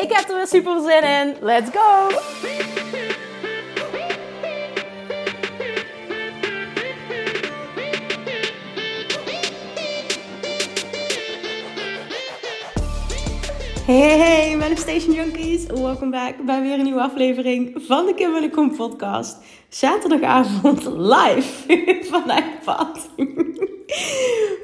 [0.00, 1.36] Ik heb er weer super zin in.
[1.40, 2.08] Let's go!
[13.86, 15.66] Hey, hey, Manifestation Junkies.
[15.66, 19.36] Welkom back bij weer een nieuwe aflevering van de Kim podcast.
[19.68, 23.10] Zaterdagavond live vanuit pad.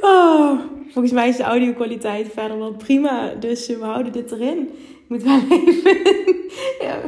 [0.01, 4.71] Oh, volgens mij is de audio kwaliteit verder wel prima, dus we houden dit erin.
[5.09, 5.99] Moet wel even...
[6.81, 7.01] ja,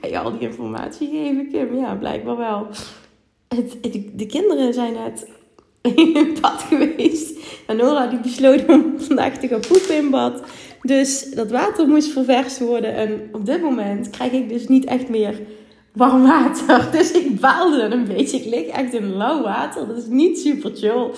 [0.00, 1.76] ga je al die informatie geven, Kim?
[1.76, 2.66] Ja, blijkbaar wel.
[3.48, 3.76] Het,
[4.12, 5.28] de kinderen zijn net
[5.96, 7.38] in bad geweest.
[7.66, 10.42] En Nora die besloot om vandaag te gaan poepen in bad.
[10.82, 12.94] Dus dat water moest ververst worden.
[12.94, 15.40] En op dit moment krijg ik dus niet echt meer
[15.92, 16.88] warm water.
[16.92, 18.36] Dus ik baalde een beetje.
[18.36, 19.86] Ik lig echt in lauw water.
[19.86, 21.10] Dat is niet super chill.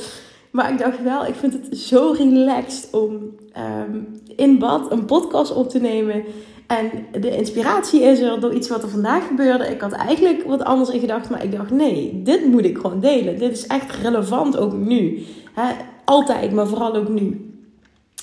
[0.53, 3.98] Maar ik dacht wel, ik vind het zo relaxed om ehm,
[4.36, 6.25] in bad een podcast op te nemen.
[6.67, 9.67] En de inspiratie is er door iets wat er vandaag gebeurde.
[9.67, 13.00] Ik had eigenlijk wat anders in gedacht, maar ik dacht nee, dit moet ik gewoon
[13.00, 13.39] delen.
[13.39, 15.23] Dit is echt relevant ook nu.
[16.05, 17.53] altijd, maar vooral ook nu.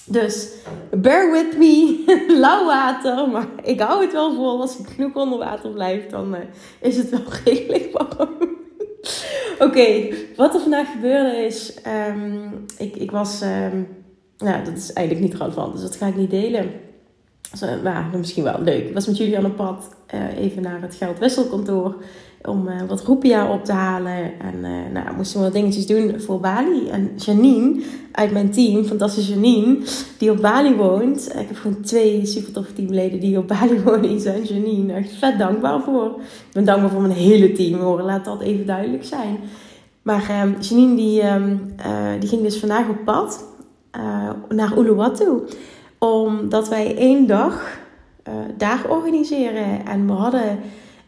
[0.05, 0.50] Dus
[0.91, 2.03] bear with me,
[2.45, 4.61] lauw water, maar ik hou het wel vol.
[4.61, 6.39] Als ik genoeg onder water blijf, dan uh,
[6.81, 8.59] is het wel redelijk warm.
[9.66, 11.73] Oké, wat er vandaag gebeurde is,
[12.08, 13.88] um, ik, ik was, um,
[14.38, 16.72] nou dat is eigenlijk niet relevant, dus dat ga ik niet delen.
[17.51, 18.88] Dus, uh, maar misschien wel leuk.
[18.88, 21.96] Ik was met jullie aan het pad uh, even naar het geldwisselkantoor
[22.45, 24.39] om uh, wat roepia op te halen.
[24.39, 26.89] En uh, nou, moesten we wat dingetjes doen voor Bali.
[26.89, 29.77] En Janine uit mijn team, fantastische Janine,
[30.17, 31.29] die op Bali woont.
[31.29, 34.11] Ik heb gewoon twee super toffe teamleden die op Bali wonen.
[34.11, 34.94] Isa en Janine.
[34.94, 36.05] Echt vet dankbaar voor.
[36.17, 38.01] Ik ben dankbaar voor mijn hele team hoor.
[38.01, 39.38] Laat dat even duidelijk zijn.
[40.01, 43.47] Maar um, Janine die, um, uh, die ging dus vandaag op pad
[44.50, 45.44] naar Uluwatu.
[45.97, 47.79] Omdat wij één dag
[48.57, 49.85] daar organiseren.
[49.85, 50.59] En we hadden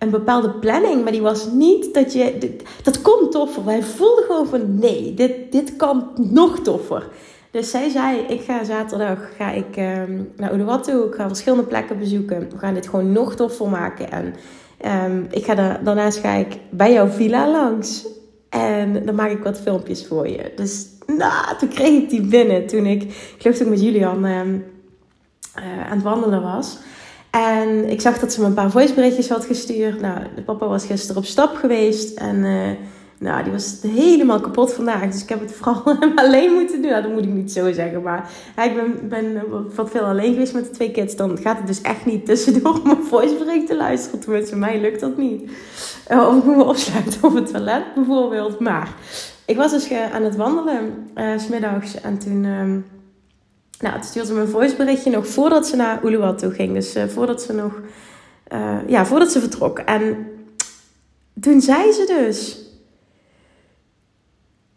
[0.01, 2.55] een bepaalde planning, maar die was niet dat je.
[2.83, 3.65] dat kon toffer.
[3.65, 7.07] Wij voelden gewoon van nee, dit, dit kan nog toffer.
[7.51, 11.03] Dus zij zei: Ik ga zaterdag ga ik, um, naar Uluwatu.
[11.03, 12.49] Ik ga verschillende plekken bezoeken.
[12.49, 14.11] We gaan dit gewoon nog toffer maken.
[14.11, 14.35] En
[15.11, 18.07] um, ik ga daar, daarnaast ga ik bij jouw villa langs.
[18.49, 20.51] En dan maak ik wat filmpjes voor je.
[20.55, 22.67] Dus nou, toen kreeg ik die binnen.
[22.67, 23.01] Toen ik,
[23.37, 24.65] geloof dat ik met Julian um,
[25.59, 26.77] uh, aan het wandelen was.
[27.31, 30.01] En ik zag dat ze me een paar voiceberichtjes had gestuurd.
[30.01, 32.17] Nou, de papa was gisteren op stap geweest.
[32.17, 32.69] En uh,
[33.17, 35.11] nou, die was helemaal kapot vandaag.
[35.11, 36.91] Dus ik heb het vooral alleen moeten doen.
[36.91, 38.01] Nou, dat moet ik niet zo zeggen.
[38.01, 38.29] Maar
[38.63, 39.41] ik ben, ben
[39.75, 41.15] wat veel alleen geweest met de twee kids.
[41.15, 44.19] Dan gaat het dus echt niet tussendoor mijn voicebericht te luisteren.
[44.19, 45.51] Tenminste, mij lukt dat niet.
[46.11, 48.59] Uh, of ik moet me opsluiten op het toilet bijvoorbeeld.
[48.59, 48.89] Maar
[49.45, 52.01] ik was dus aan het wandelen uh, smiddags.
[52.01, 52.45] En toen...
[53.81, 56.73] Nou, het stuurde me een voiceberichtje nog voordat ze naar Uluwatu ging.
[56.73, 57.81] Dus uh, voordat ze nog...
[58.53, 59.79] Uh, ja, voordat ze vertrok.
[59.79, 60.27] En
[61.39, 62.59] toen zei ze dus...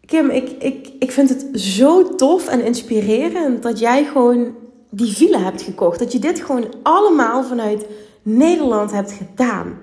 [0.05, 4.55] Kim, ik, ik, ik vind het zo tof en inspirerend dat jij gewoon
[4.89, 5.99] die villa hebt gekocht.
[5.99, 7.85] Dat je dit gewoon allemaal vanuit
[8.21, 9.77] Nederland hebt gedaan.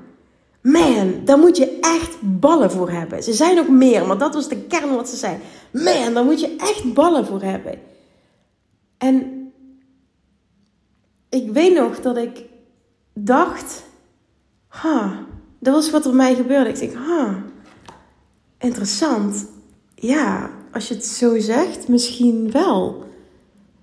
[0.61, 3.23] Man, daar moet je echt ballen voor hebben.
[3.23, 5.37] Ze zei nog meer, maar dat was de kern wat ze zei.
[5.71, 7.92] Man, daar moet je echt ballen voor hebben.
[9.03, 9.53] En
[11.29, 12.45] ik weet nog dat ik
[13.15, 13.85] dacht,
[14.69, 15.27] ha,
[15.59, 16.71] dat was wat er mij gebeurde.
[16.71, 17.43] Ik denk, ha,
[18.59, 19.47] interessant.
[19.95, 23.05] Ja, als je het zo zegt, misschien wel.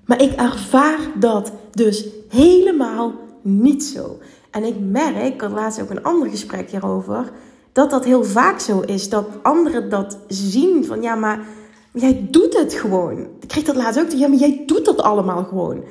[0.06, 4.20] Maar ik ervaar dat dus helemaal niet zo.
[4.52, 7.32] En ik merk, ik had laatst ook een ander gesprek hierover,
[7.72, 9.10] dat dat heel vaak zo is.
[9.10, 11.48] Dat anderen dat zien van ja, maar
[11.94, 13.20] jij doet het gewoon.
[13.40, 14.12] Ik kreeg dat laatst ook.
[14.12, 15.84] Ja, maar jij doet dat allemaal gewoon.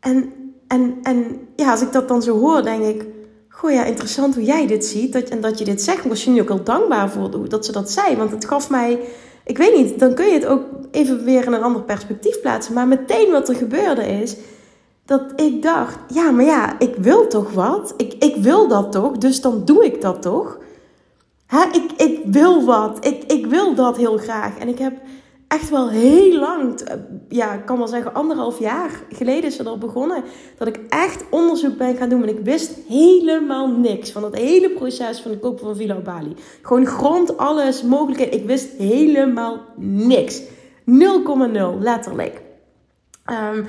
[0.00, 0.32] En,
[0.68, 3.06] en, en ja, als ik dat dan zo hoor, denk ik...
[3.48, 5.12] Goh, ja, interessant hoe jij dit ziet.
[5.12, 6.04] Dat, en dat je dit zegt.
[6.04, 8.16] Ik was je nu ook al dankbaar voor dat ze dat zei.
[8.16, 9.00] Want het gaf mij...
[9.44, 12.74] Ik weet niet, dan kun je het ook even weer in een ander perspectief plaatsen.
[12.74, 14.36] Maar meteen wat er gebeurde is...
[15.04, 17.94] Dat ik dacht, ja, maar ja, ik wil toch wat?
[17.96, 19.18] Ik, ik wil dat toch?
[19.18, 20.58] Dus dan doe ik dat toch?
[21.46, 23.04] Hè, ik, ik wil wat.
[23.06, 24.58] Ik, ik wil dat heel graag.
[24.58, 25.00] En ik heb
[25.48, 26.80] echt wel heel lang,
[27.28, 30.24] ja, ik kan wel zeggen anderhalf jaar geleden is het al begonnen,
[30.58, 32.22] dat ik echt onderzoek ben gaan doen.
[32.22, 36.34] En ik wist helemaal niks van het hele proces van de kopen van Villa Bali.
[36.62, 38.34] Gewoon grond, alles, mogelijkheid.
[38.34, 40.42] Ik wist helemaal niks.
[40.42, 40.46] 0,0,
[41.78, 42.42] letterlijk.
[43.30, 43.66] Um,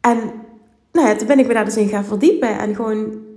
[0.00, 0.32] en
[0.92, 2.58] nou ja, toen ben ik me daar dus in gaan verdiepen.
[2.58, 3.29] En gewoon,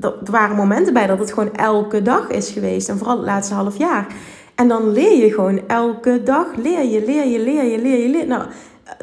[0.00, 2.88] er waren momenten bij dat het gewoon elke dag is geweest.
[2.88, 4.06] En vooral het laatste half jaar.
[4.54, 8.08] En dan leer je gewoon elke dag, leer je, leer je, leer je, leer je,
[8.08, 8.42] leer Nou,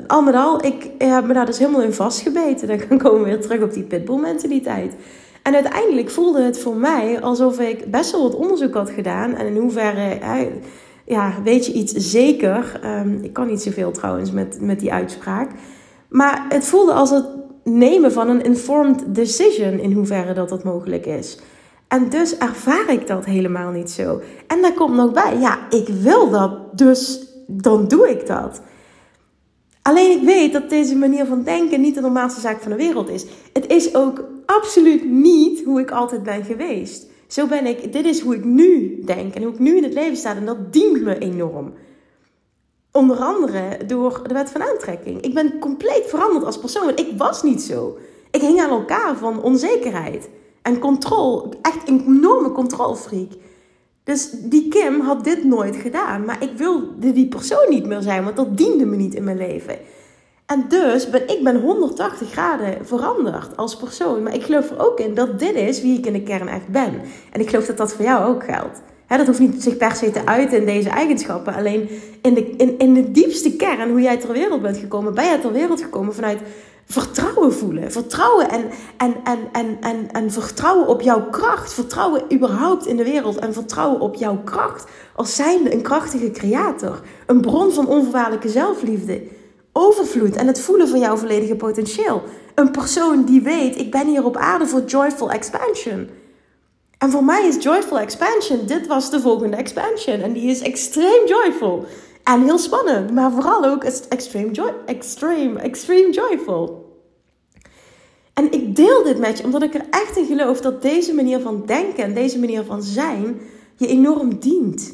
[0.07, 2.67] al met al, ik heb me daar dus helemaal in vastgebeten.
[2.89, 4.93] Dan komen we weer terug op die pitbull mentaliteit.
[5.43, 9.35] En uiteindelijk voelde het voor mij alsof ik best wel wat onderzoek had gedaan.
[9.35, 10.19] En in hoeverre,
[11.05, 12.79] ja, weet je iets zeker?
[12.85, 15.51] Um, ik kan niet zoveel trouwens met, met die uitspraak.
[16.09, 17.25] Maar het voelde als het
[17.67, 21.37] nemen van een informed decision in hoeverre dat dat mogelijk is.
[21.87, 24.21] En dus ervaar ik dat helemaal niet zo.
[24.47, 28.61] En daar komt nog bij, ja, ik wil dat, dus dan doe ik dat.
[29.81, 33.09] Alleen ik weet dat deze manier van denken niet de normaalste zaak van de wereld
[33.09, 33.25] is.
[33.53, 37.05] Het is ook absoluut niet hoe ik altijd ben geweest.
[37.27, 39.93] Zo ben ik, dit is hoe ik nu denk en hoe ik nu in het
[39.93, 41.73] leven sta en dat dient me enorm.
[42.91, 45.21] Onder andere door de wet van aantrekking.
[45.21, 47.97] Ik ben compleet veranderd als persoon, ik was niet zo.
[48.31, 50.29] Ik hing aan elkaar van onzekerheid
[50.61, 51.49] en controle.
[51.61, 53.29] Echt een enorme controlfreak.
[54.03, 56.25] Dus die Kim had dit nooit gedaan.
[56.25, 59.37] Maar ik wilde die persoon niet meer zijn, want dat diende me niet in mijn
[59.37, 59.79] leven.
[60.45, 64.23] En dus ben ik ben 180 graden veranderd als persoon.
[64.23, 66.67] Maar ik geloof er ook in dat dit is wie ik in de kern echt
[66.67, 67.01] ben.
[67.31, 68.81] En ik geloof dat dat voor jou ook geldt.
[69.07, 71.55] Dat hoeft niet zich per se te uiten in deze eigenschappen.
[71.55, 71.89] Alleen
[72.21, 75.39] in de, in, in de diepste kern, hoe jij ter wereld bent gekomen, ben jij
[75.39, 76.39] ter wereld gekomen vanuit
[76.85, 77.91] vertrouwen voelen.
[77.91, 81.73] Vertrouwen en, en, en, en, en, en vertrouwen op jouw kracht.
[81.73, 87.01] Vertrouwen überhaupt in de wereld en vertrouwen op jouw kracht als zijnde een krachtige creator.
[87.25, 89.21] Een bron van onvoorwaardelijke zelfliefde.
[89.73, 92.23] Overvloed en het voelen van jouw volledige potentieel.
[92.55, 96.09] Een persoon die weet, ik ben hier op aarde voor joyful expansion.
[96.97, 100.19] En voor mij is Joyful Expansion, dit was de volgende expansion.
[100.21, 101.85] En die is extreem joyful.
[102.23, 106.85] En heel spannend, maar vooral ook extreme, joy, extreme, extreme joyful.
[108.33, 111.39] En ik deel dit met je omdat ik er echt in geloof dat deze manier
[111.39, 113.41] van denken en deze manier van zijn
[113.75, 114.93] je enorm dient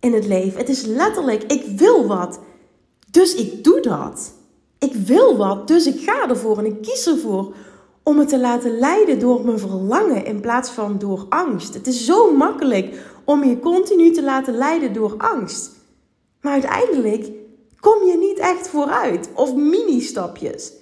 [0.00, 0.58] in het leven.
[0.58, 2.40] Het is letterlijk, ik wil wat,
[3.10, 4.32] dus ik doe dat.
[4.78, 7.54] Ik wil wat, dus ik ga ervoor en ik kies ervoor
[8.04, 11.74] om het te laten leiden door mijn verlangen in plaats van door angst.
[11.74, 15.70] Het is zo makkelijk om je continu te laten leiden door angst.
[16.40, 17.30] Maar uiteindelijk
[17.80, 19.28] kom je niet echt vooruit.
[19.34, 20.72] Of mini-stapjes.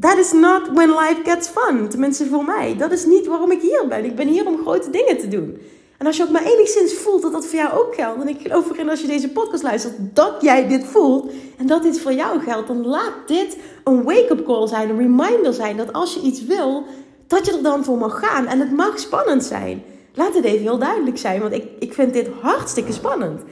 [0.00, 1.88] That is not when life gets fun.
[1.88, 2.76] Tenminste voor mij.
[2.76, 4.04] Dat is niet waarom ik hier ben.
[4.04, 5.58] Ik ben hier om grote dingen te doen.
[5.98, 8.20] En als je ook maar enigszins voelt dat dat voor jou ook geldt.
[8.20, 11.32] En ik geloof erin als je deze podcast luistert dat jij dit voelt.
[11.56, 12.68] En dat dit voor jou geldt.
[12.68, 14.90] Dan laat dit een wake-up call zijn.
[14.90, 16.84] Een reminder zijn dat als je iets wil.
[17.26, 18.46] Dat je er dan voor mag gaan.
[18.46, 19.82] En het mag spannend zijn.
[20.14, 21.40] Laat het even heel duidelijk zijn.
[21.40, 23.42] Want ik, ik vind dit hartstikke spannend.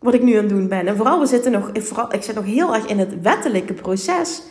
[0.00, 0.86] Wat ik nu aan het doen ben.
[0.86, 4.42] En vooral, we zitten nog, vooral, ik zit nog heel erg in het wettelijke proces.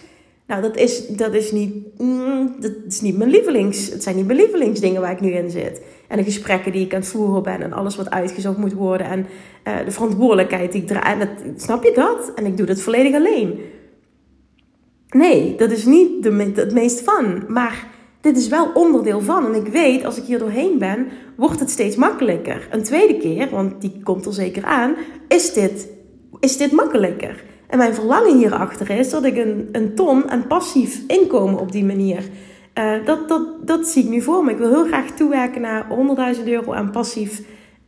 [0.47, 3.89] Nou, dat is, dat is, niet, mm, dat is niet mijn lievelings.
[3.89, 5.81] Het zijn niet mijn lievelingsdingen waar ik nu in zit.
[6.11, 7.61] En de gesprekken die ik aan het voeren ben.
[7.61, 9.07] En alles wat uitgezocht moet worden.
[9.07, 9.19] En
[9.67, 11.27] uh, de verantwoordelijkheid die ik draai.
[11.55, 12.31] Snap je dat?
[12.35, 13.59] En ik doe dat volledig alleen.
[15.09, 17.43] Nee, dat is niet de, het meest van.
[17.47, 17.87] Maar
[18.21, 19.45] dit is wel onderdeel van.
[19.45, 22.67] En ik weet, als ik hier doorheen ben, wordt het steeds makkelijker.
[22.71, 24.95] Een tweede keer, want die komt er zeker aan,
[25.27, 25.87] is dit,
[26.39, 27.43] is dit makkelijker.
[27.67, 31.85] En mijn verlangen hierachter is dat ik een, een ton en passief inkomen op die
[31.85, 32.23] manier.
[32.79, 34.51] Uh, dat, dat, dat zie ik nu voor me.
[34.51, 35.85] Ik wil heel graag toewerken naar
[36.37, 37.41] 100.000 euro aan passief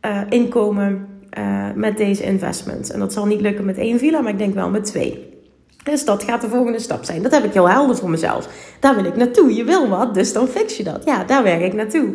[0.04, 2.90] uh, inkomen uh, met deze investments.
[2.90, 5.32] En dat zal niet lukken met één villa, maar ik denk wel met twee.
[5.84, 7.22] Dus dat gaat de volgende stap zijn.
[7.22, 8.48] Dat heb ik heel helder voor mezelf.
[8.80, 9.54] Daar wil ik naartoe.
[9.54, 11.04] Je wil wat, dus dan fix je dat.
[11.04, 12.14] Ja, daar werk ik naartoe.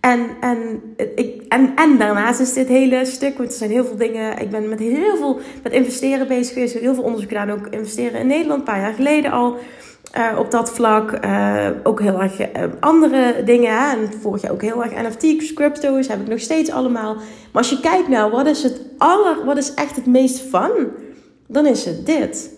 [0.00, 0.82] En, en,
[1.14, 4.38] ik, en, en daarnaast is dit hele stuk, want er zijn heel veel dingen.
[4.38, 6.74] Ik ben met heel veel met investeren bezig geweest.
[6.74, 7.50] Heel veel onderzoek gedaan.
[7.50, 9.56] Ook investeren in Nederland, een paar jaar geleden al.
[10.16, 11.24] Uh, op dat vlak.
[11.24, 12.46] Uh, ook heel erg uh,
[12.80, 13.72] andere dingen.
[13.72, 13.96] Hè?
[13.96, 16.08] En vorig jaar ook heel erg NFT's, crypto's.
[16.08, 17.14] Heb ik nog steeds allemaal.
[17.14, 17.22] Maar
[17.52, 20.88] als je kijkt naar wat is het aller, wat is echt het meest fun?
[21.46, 22.50] Dan is het dit.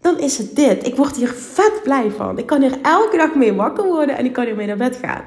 [0.00, 0.86] Dan is het dit.
[0.86, 2.38] Ik word hier vet blij van.
[2.38, 4.98] Ik kan hier elke dag mee wakker worden en ik kan hier mee naar bed
[5.02, 5.24] gaan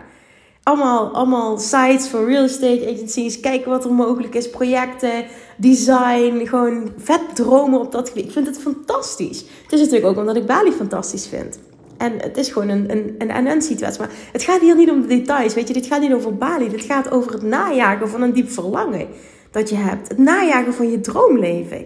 [0.70, 3.40] allemaal, allemaal sites voor real estate agencies.
[3.40, 4.50] Kijken wat er mogelijk is.
[4.50, 5.26] Projecten,
[5.58, 6.46] design.
[6.46, 8.26] Gewoon vet dromen op dat gebied.
[8.26, 9.46] Ik vind het fantastisch.
[9.64, 11.60] Het is natuurlijk ook omdat ik Bali fantastisch vind.
[11.98, 14.00] En het is gewoon een, een, een en situatie.
[14.00, 15.54] Maar het gaat hier niet om de details.
[15.54, 16.70] Weet je, dit gaat niet over Bali.
[16.70, 19.08] Dit gaat over het najagen van een diep verlangen
[19.52, 20.08] dat je hebt.
[20.08, 21.86] Het najagen van je droomleven.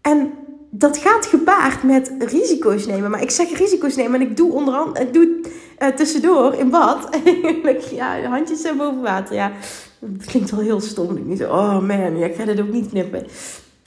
[0.00, 0.32] En
[0.70, 3.10] dat gaat gepaard met risico's nemen.
[3.10, 5.40] Maar ik zeg risico's nemen en ik doe onder andere, doe
[5.78, 7.08] uh, tussendoor in bad.
[7.94, 9.34] ja, handjes boven water.
[9.34, 9.52] Ja,
[9.98, 11.30] dat klinkt wel heel stom.
[11.30, 13.26] Ik zo, oh man, ik ga dit ook niet knippen.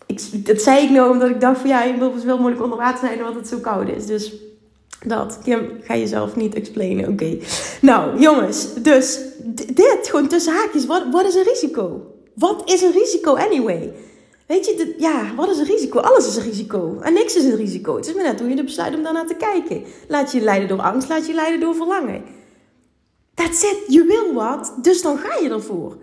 [0.05, 2.63] Ik, dat zei ik nou omdat ik dacht van ja, je wil dus wel moeilijk
[2.63, 4.05] onder water zijn omdat het zo koud is.
[4.05, 4.33] Dus
[5.05, 7.09] dat, Kim, ga je zelf niet explainen.
[7.09, 7.37] Oké.
[7.81, 9.19] Nou, jongens, dus
[9.73, 10.85] dit, gewoon tussen haakjes.
[10.85, 12.01] Wat is een risico?
[12.33, 13.93] Wat is een risico anyway?
[14.45, 15.99] Weet je, ja, wat is een risico?
[15.99, 16.99] Alles is een risico.
[17.01, 17.95] En niks is een risico.
[17.95, 19.83] Het is maar net hoe je besluit om daarnaar te kijken.
[20.07, 22.23] Laat je leiden door angst, laat je je leiden door verlangen.
[23.33, 23.77] That's it.
[23.87, 25.97] Je wil wat, dus dan ga je ervoor.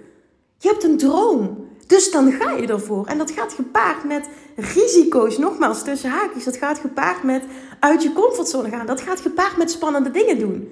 [0.59, 3.07] Je hebt een droom, dus dan ga je ervoor.
[3.07, 5.39] En dat gaat gepaard met risico's.
[5.39, 6.45] Nogmaals, tussen haakjes.
[6.45, 7.43] Dat gaat gepaard met
[7.81, 8.87] uit je comfortzone gaan.
[8.87, 10.69] Dat gaat gepaard met spannende dingen doen.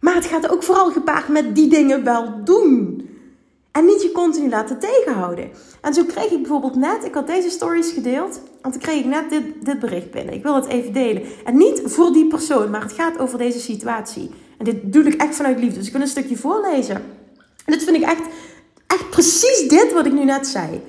[0.00, 3.07] Maar het gaat ook vooral gepaard met die dingen wel doen.
[3.78, 5.50] En niet je continu laten tegenhouden.
[5.80, 8.40] En zo kreeg ik bijvoorbeeld net, ik had deze stories gedeeld.
[8.62, 10.34] En toen kreeg ik net dit, dit bericht binnen.
[10.34, 11.22] Ik wil het even delen.
[11.44, 14.30] En niet voor die persoon, maar het gaat over deze situatie.
[14.58, 15.78] En dit doe ik echt vanuit liefde.
[15.78, 16.96] Dus ik wil een stukje voorlezen.
[17.64, 18.22] En dit vind ik echt,
[18.86, 20.80] echt precies dit wat ik nu net zei.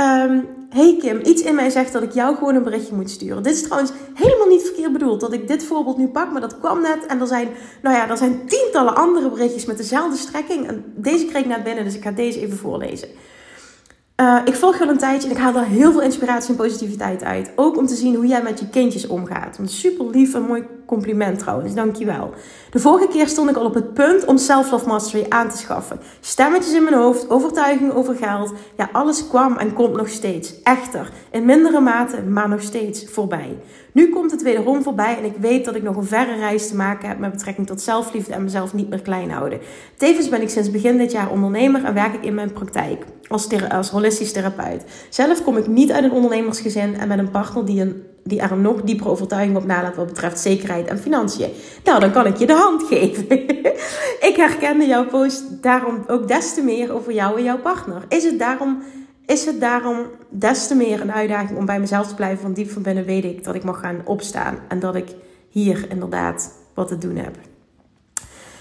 [0.00, 3.42] Um, hey Kim, iets in mij zegt dat ik jou gewoon een berichtje moet sturen.
[3.42, 6.58] Dit is trouwens helemaal niet verkeerd bedoeld dat ik dit voorbeeld nu pak, maar dat
[6.58, 7.06] kwam net.
[7.06, 7.48] En er zijn,
[7.82, 10.68] nou ja, er zijn tientallen andere berichtjes met dezelfde strekking.
[10.68, 13.08] En deze kreeg ik net binnen, dus ik ga deze even voorlezen.
[14.20, 17.22] Uh, ik volg al een tijdje en ik haal er heel veel inspiratie en positiviteit
[17.22, 17.52] uit.
[17.56, 19.58] Ook om te zien hoe jij met je kindjes omgaat.
[19.58, 22.30] Een super lief en mooi compliment trouwens, dankjewel.
[22.70, 26.00] De vorige keer stond ik al op het punt om Self-Love Mastery aan te schaffen.
[26.20, 28.52] Stemmetjes in mijn hoofd, overtuiging over geld.
[28.76, 30.62] Ja, alles kwam en komt nog steeds.
[30.62, 33.56] Echter, in mindere mate, maar nog steeds voorbij.
[33.92, 36.76] Nu komt het wederom voorbij en ik weet dat ik nog een verre reis te
[36.76, 39.60] maken heb met betrekking tot zelfliefde en mezelf niet meer klein houden.
[39.96, 43.48] Tevens ben ik sinds begin dit jaar ondernemer en werk ik in mijn praktijk als,
[43.68, 44.84] als holistisch therapeut.
[45.08, 48.50] Zelf kom ik niet uit een ondernemersgezin en met een partner die, een, die er
[48.50, 51.50] een nog diepere overtuiging op nalaat wat betreft zekerheid en financiën.
[51.84, 53.26] Nou, dan kan ik je de hand geven.
[54.28, 58.04] ik herkende jouw post daarom ook des te meer over jou en jouw partner.
[58.08, 58.82] Is het daarom
[59.26, 62.42] is het daarom des te meer een uitdaging om bij mezelf te blijven.
[62.42, 64.58] Want diep van binnen weet ik dat ik mag gaan opstaan.
[64.68, 65.08] En dat ik
[65.48, 67.36] hier inderdaad wat te doen heb.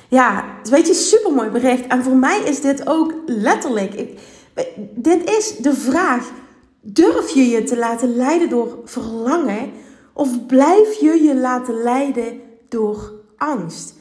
[0.07, 1.87] Ja, weet je, super mooi bericht.
[1.87, 4.17] En voor mij is dit ook letterlijk.
[4.95, 6.31] Dit is de vraag:
[6.83, 9.71] durf je je te laten leiden door verlangen?
[10.13, 13.93] Of blijf je je laten leiden door angst?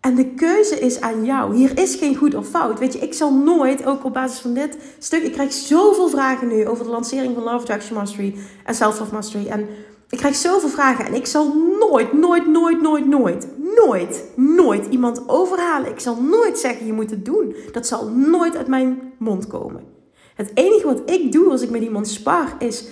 [0.00, 1.54] En de keuze is aan jou.
[1.54, 2.78] Hier is geen goed of fout.
[2.78, 6.48] Weet je, ik zal nooit, ook op basis van dit stuk, ik krijg zoveel vragen
[6.48, 9.46] nu over de lancering van Love Attraction Mastery en Self-Love Mastery.
[9.46, 9.68] En
[10.10, 13.48] ik krijg zoveel vragen en ik zal nooit, nooit, nooit, nooit, nooit,
[13.84, 15.90] nooit, nooit iemand overhalen.
[15.90, 17.54] Ik zal nooit zeggen je moet het doen.
[17.72, 19.97] Dat zal nooit uit mijn mond komen.
[20.38, 22.84] Het enige wat ik doe als ik met iemand spar is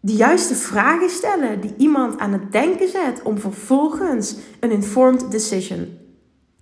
[0.00, 5.88] de juiste vragen stellen die iemand aan het denken zet om vervolgens een informed decision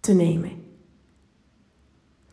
[0.01, 0.51] te nemen.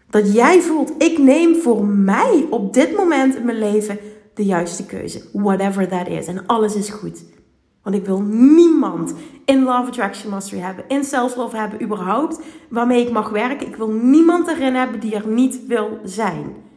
[0.09, 3.99] Dat jij voelt, ik neem voor mij op dit moment in mijn leven
[4.33, 5.21] de juiste keuze.
[5.33, 6.27] Whatever that is.
[6.27, 7.23] En alles is goed.
[7.83, 9.13] Want ik wil niemand
[9.45, 13.67] in Love Attraction Mastery hebben, in Self-Love hebben, überhaupt, waarmee ik mag werken.
[13.67, 16.69] Ik wil niemand erin hebben die er niet wil zijn.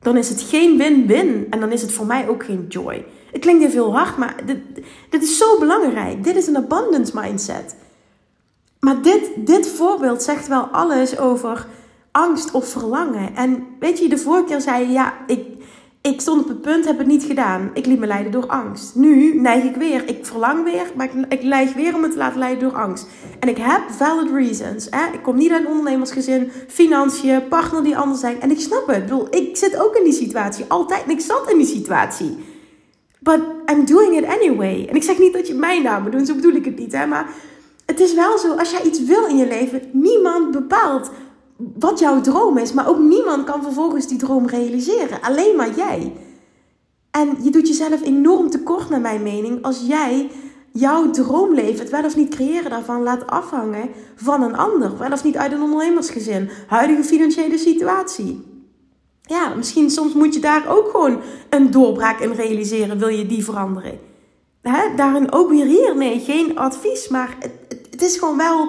[0.00, 3.04] Dan is het geen win-win en dan is het voor mij ook geen joy.
[3.32, 4.58] Het klinkt heel hard, maar dit,
[5.10, 6.24] dit is zo belangrijk.
[6.24, 7.76] Dit is een abundance mindset.
[8.80, 11.66] Maar dit, dit voorbeeld zegt wel alles over
[12.10, 13.36] angst of verlangen.
[13.36, 15.46] En weet je, de vorige keer zei je, ja, ik,
[16.12, 17.70] ik stond op het punt, heb het niet gedaan.
[17.74, 18.94] Ik liet me leiden door angst.
[18.94, 22.16] Nu neig ik weer, ik verlang weer, maar ik, ik neig weer om me te
[22.16, 23.06] laten leiden door angst.
[23.40, 24.86] En ik heb valid reasons.
[24.90, 25.12] Hè?
[25.12, 28.40] Ik kom niet uit een ondernemersgezin, financiën, partner die anders zijn.
[28.40, 28.96] En ik snap het.
[28.96, 30.64] Ik bedoel, ik zit ook in die situatie.
[30.68, 31.04] Altijd.
[31.04, 32.36] En ik zat in die situatie.
[33.20, 34.86] But I'm doing it anyway.
[34.90, 36.92] En ik zeg niet dat je mijn naam moet doen, zo bedoel ik het niet.
[36.92, 37.06] Hè?
[37.06, 37.30] Maar
[37.86, 41.10] het is wel zo, als jij iets wil in je leven, niemand bepaalt
[41.58, 42.72] wat jouw droom is.
[42.72, 45.20] Maar ook niemand kan vervolgens die droom realiseren.
[45.22, 46.12] Alleen maar jij.
[47.10, 50.30] En je doet jezelf enorm tekort, naar mijn mening, als jij
[50.72, 54.98] jouw droomleven, het wel of niet creëren daarvan, laat afhangen van een ander.
[54.98, 58.46] Wel of niet uit een ondernemersgezin, huidige financiële situatie.
[59.22, 63.44] Ja, misschien soms moet je daar ook gewoon een doorbraak in realiseren, wil je die
[63.44, 63.98] veranderen.
[64.62, 64.94] Hè?
[64.96, 67.52] Daarin ook weer hier, nee, geen advies, maar het,
[67.90, 68.68] het is gewoon wel,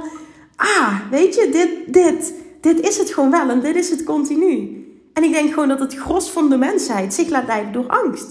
[0.55, 4.83] ah, weet je, dit, dit, dit is het gewoon wel en dit is het continu.
[5.13, 8.27] En ik denk gewoon dat het gros van de mensheid zich laat leiden door angst.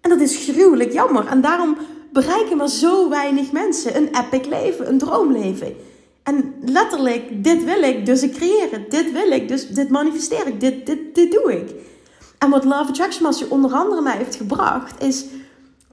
[0.00, 1.26] En dat is gruwelijk jammer.
[1.26, 1.76] En daarom
[2.12, 5.76] bereiken maar zo weinig mensen een epic leven, een droomleven.
[6.22, 8.90] En letterlijk, dit wil ik, dus ik creëer het.
[8.90, 10.60] Dit wil ik, dus dit manifesteer ik.
[10.60, 11.74] Dit, dit, dit doe ik.
[12.38, 15.24] En wat Love Attraction Master onder andere mij heeft gebracht, is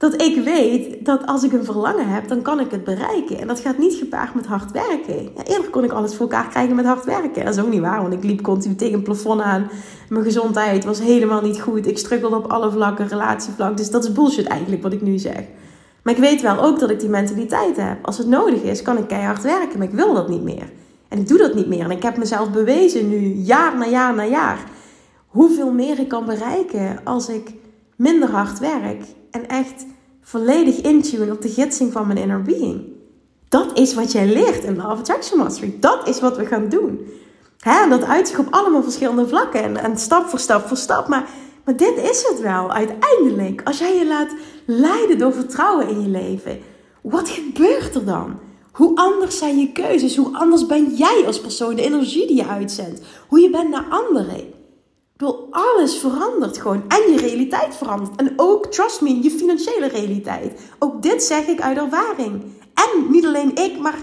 [0.04, 3.38] Dat ik weet dat als ik een verlangen heb, dan kan ik het bereiken.
[3.38, 5.22] En dat gaat niet gepaard met hard werken.
[5.36, 7.44] Ja, eerder kon ik alles voor elkaar krijgen met hard werken.
[7.44, 9.70] Dat is ook niet waar, want ik liep continu tegen een plafond aan.
[10.08, 11.86] Mijn gezondheid was helemaal niet goed.
[11.86, 13.76] Ik struggelde op alle vlakken, relatievlak.
[13.76, 15.42] Dus dat is bullshit eigenlijk wat ik nu zeg.
[16.02, 18.06] Maar ik weet wel ook dat ik die mentaliteit heb.
[18.06, 20.72] Als het nodig is, kan ik keihard werken, maar ik wil dat niet meer.
[21.08, 21.84] En ik doe dat niet meer.
[21.84, 24.58] En ik heb mezelf bewezen nu, jaar na jaar na jaar,
[25.26, 27.52] hoeveel meer ik kan bereiken als ik
[27.96, 29.84] minder hard werk en echt
[30.24, 32.82] volledig intune op de gidsing van mijn inner being.
[33.48, 35.76] Dat is wat jij leert in Love Attraction Mastery.
[35.80, 37.08] Dat is wat we gaan doen.
[37.58, 41.08] Hè, dat uitzicht op allemaal verschillende vlakken en, en stap voor stap voor stap.
[41.08, 41.28] Maar,
[41.64, 43.60] maar dit is het wel uiteindelijk.
[43.64, 46.58] Als jij je laat leiden door vertrouwen in je leven,
[47.00, 48.38] wat gebeurt er dan?
[48.72, 50.16] Hoe anders zijn je keuzes?
[50.16, 51.74] Hoe anders ben jij als persoon?
[51.74, 53.00] De energie die je uitzendt.
[53.28, 54.53] Hoe je bent naar anderen.
[55.50, 56.84] Alles verandert gewoon.
[56.88, 58.16] En je realiteit verandert.
[58.16, 60.60] En ook, trust me, je financiële realiteit.
[60.78, 62.42] Ook dit zeg ik uit ervaring.
[62.74, 63.98] En niet alleen ik, maar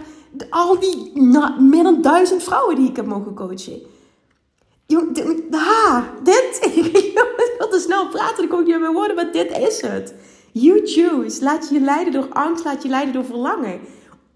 [0.50, 1.12] al die
[1.60, 3.82] meer dan duizend vrouwen die ik heb mogen coachen.
[4.86, 5.18] Jong,
[5.51, 6.60] ha, dit.
[6.63, 10.13] ik wil te snel praten, ik kom niet meer woorden, maar dit is het.
[10.51, 11.44] You choose.
[11.44, 13.80] Laat je leiden door angst, laat je leiden door verlangen.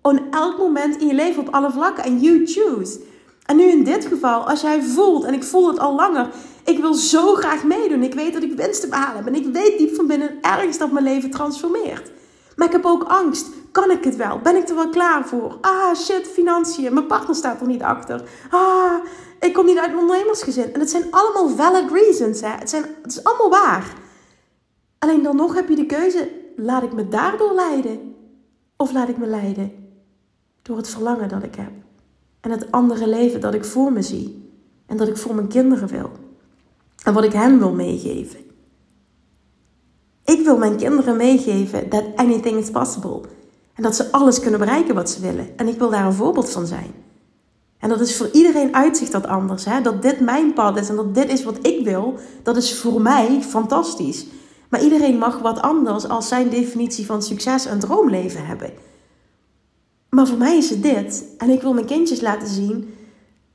[0.02, 2.04] On elk moment in je leven op alle vlakken.
[2.04, 3.00] En you choose.
[3.46, 6.30] En nu in dit geval, als jij voelt, en ik voel het al langer,
[6.66, 8.04] ik wil zo graag meedoen.
[8.04, 9.28] Ik weet dat ik winst te behalen heb.
[9.28, 12.12] En ik weet diep van binnen ergens dat mijn leven transformeert.
[12.56, 13.48] Maar ik heb ook angst.
[13.72, 14.40] Kan ik het wel?
[14.40, 15.58] Ben ik er wel klaar voor?
[15.62, 16.94] Ah, shit, financiën.
[16.94, 18.24] Mijn partner staat er niet achter.
[18.50, 18.94] Ah,
[19.40, 20.74] ik kom niet uit een ondernemersgezin.
[20.74, 22.42] En het zijn allemaal valid reasons.
[22.42, 22.50] Hè?
[22.50, 23.94] Het, zijn, het is allemaal waar.
[25.00, 26.32] Alleen dan nog heb je de keuze.
[26.56, 28.16] Laat ik me daardoor leiden?
[28.78, 29.72] Of laat ik me leiden
[30.62, 31.72] door het verlangen dat ik heb?
[32.42, 34.50] En het andere leven dat ik voor me zie.
[34.86, 36.12] En dat ik voor mijn kinderen wil.
[37.06, 38.40] En wat ik hen wil meegeven.
[40.26, 43.22] Ik wil mijn kinderen meegeven that anything is possible.
[43.74, 45.58] En dat ze alles kunnen bereiken wat ze willen.
[45.58, 46.94] En ik wil daar een voorbeeld van zijn.
[47.78, 49.66] En dat is voor iedereen uitzicht dat anders.
[49.66, 49.82] Hè?
[49.82, 52.16] Dat dit mijn pad is en dat dit is wat ik wil.
[52.44, 54.26] Dat is voor mij fantastisch.
[54.70, 58.70] Maar iedereen mag wat anders als zijn definitie van succes en droomleven hebben.
[60.10, 61.26] Maar voor mij is het dit.
[61.38, 62.94] En ik wil mijn kindjes laten zien.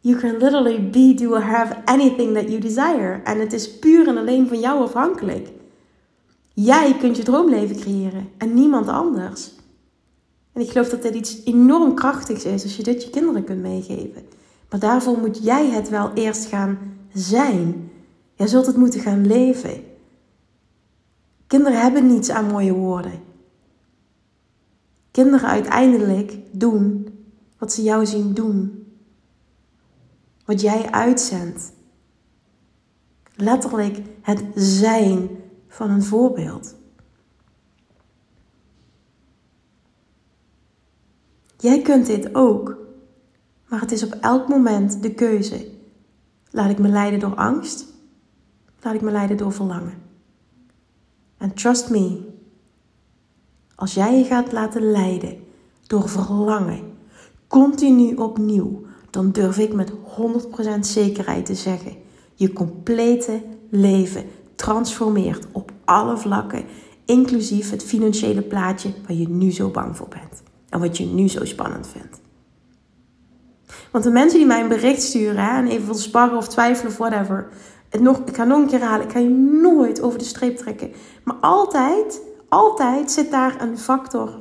[0.01, 3.21] You can literally be, do or have anything that you desire.
[3.25, 5.49] En het is puur en alleen van jou afhankelijk.
[6.55, 9.53] Jij kunt je droomleven creëren en niemand anders.
[10.53, 13.61] En ik geloof dat dit iets enorm krachtigs is als je dit je kinderen kunt
[13.61, 14.23] meegeven.
[14.71, 16.79] Maar daarvoor moet jij het wel eerst gaan
[17.15, 17.91] zijn.
[18.35, 19.85] Jij zult het moeten gaan leven.
[21.47, 23.23] Kinderen hebben niets aan mooie woorden.
[25.11, 27.09] Kinderen uiteindelijk doen
[27.59, 28.80] wat ze jou zien doen.
[30.51, 31.73] Wat jij uitzendt.
[33.35, 35.29] Letterlijk het zijn
[35.69, 36.75] van een voorbeeld.
[41.57, 42.77] Jij kunt dit ook,
[43.69, 45.71] maar het is op elk moment de keuze.
[46.51, 47.87] Laat ik me leiden door angst?
[48.81, 50.03] Laat ik me leiden door verlangen?
[51.37, 52.29] En trust me,
[53.75, 55.45] als jij je gaat laten leiden
[55.87, 56.97] door verlangen,
[57.47, 59.95] continu opnieuw, dan durf ik met 100%
[60.81, 61.97] zekerheid te zeggen:
[62.35, 66.65] je complete leven transformeert op alle vlakken,
[67.05, 71.29] inclusief het financiële plaatje waar je nu zo bang voor bent en wat je nu
[71.29, 72.21] zo spannend vindt.
[73.91, 76.93] Want de mensen die mij een bericht sturen hè, en even wil sparren of twijfelen
[76.93, 77.49] of whatever,
[77.89, 79.29] het nog, ik ga nog een keer halen, ik ga je
[79.63, 80.93] nooit over de streep trekken.
[81.25, 84.37] Maar altijd, altijd zit daar een factor,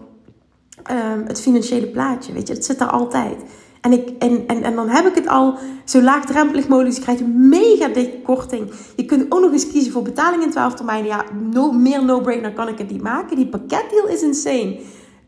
[0.91, 3.38] um, het financiële plaatje, weet je, het zit daar altijd.
[3.82, 6.96] En, ik, en, en, en dan heb ik het al zo laagdrempelig mogelijk.
[6.96, 8.72] Dus je krijgt een mega dikke korting.
[8.96, 11.08] Je kunt ook nog eens kiezen voor betaling in 12 termijnen.
[11.08, 13.36] Ja, no, meer no-brainer kan ik het niet maken.
[13.36, 14.80] Die pakketdeal is insane.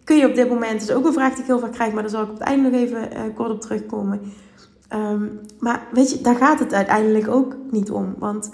[0.04, 1.94] Kun je op dit moment, dat is ook een vraag die ik heel vaak krijg.
[1.94, 4.22] Maar daar zal ik op het einde nog even uh, kort op terugkomen.
[4.94, 8.16] Um, maar weet je, daar gaat het uiteindelijk ook niet om.
[8.18, 8.50] Want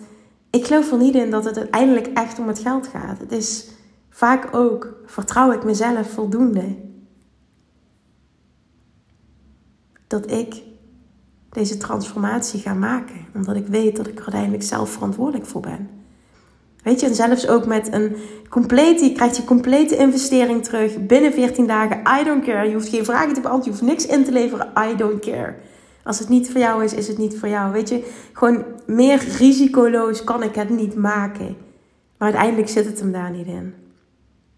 [0.50, 3.20] ik geloof er niet in dat het uiteindelijk echt om het geld gaat.
[3.20, 3.68] Het is
[4.10, 6.76] vaak ook, vertrouw ik mezelf voldoende?
[10.08, 10.64] Dat ik
[11.50, 13.26] deze transformatie ga maken.
[13.36, 15.90] Omdat ik weet dat ik er uiteindelijk zelf verantwoordelijk voor ben.
[16.84, 18.16] Weet je, en zelfs ook met een
[18.50, 22.02] complete, je krijgt je complete investering terug binnen 14 dagen.
[22.20, 22.68] I don't care.
[22.68, 24.72] Je hoeft geen vragen te beantwoorden, je hoeft niks in te leveren.
[24.92, 25.56] I don't care.
[26.04, 27.72] Als het niet voor jou is, is het niet voor jou.
[27.72, 31.56] Weet je, gewoon meer risicoloos kan ik het niet maken.
[32.18, 33.74] Maar uiteindelijk zit het hem daar niet in.